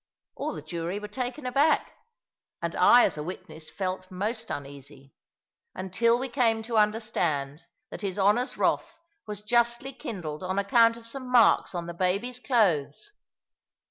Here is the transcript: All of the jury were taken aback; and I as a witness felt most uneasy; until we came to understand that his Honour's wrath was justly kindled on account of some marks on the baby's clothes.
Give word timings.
All 0.35 0.49
of 0.49 0.55
the 0.55 0.63
jury 0.63 0.97
were 0.97 1.07
taken 1.07 1.45
aback; 1.45 1.93
and 2.59 2.75
I 2.75 3.03
as 3.05 3.19
a 3.19 3.23
witness 3.23 3.69
felt 3.69 4.09
most 4.09 4.49
uneasy; 4.49 5.13
until 5.75 6.17
we 6.17 6.27
came 6.27 6.63
to 6.63 6.79
understand 6.79 7.67
that 7.91 8.01
his 8.01 8.17
Honour's 8.17 8.57
wrath 8.57 8.97
was 9.27 9.43
justly 9.43 9.93
kindled 9.93 10.41
on 10.41 10.57
account 10.57 10.97
of 10.97 11.05
some 11.05 11.29
marks 11.31 11.75
on 11.75 11.85
the 11.85 11.93
baby's 11.93 12.39
clothes. 12.39 13.11